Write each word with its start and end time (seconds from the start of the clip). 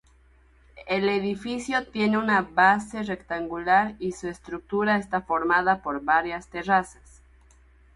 El 0.87 1.07
edificio 1.09 1.85
tiene 1.87 2.17
una 2.17 2.41
base 2.41 3.03
rectangular 3.03 3.93
y 3.99 4.13
su 4.13 4.27
estructura 4.29 4.97
está 4.97 5.21
formada 5.21 5.83
por 5.83 6.03
varias 6.03 6.47
terrazas. 6.47 7.21